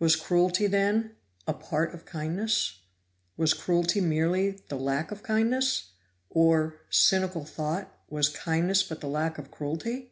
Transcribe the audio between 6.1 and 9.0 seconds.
or, cynical thought, was kindness but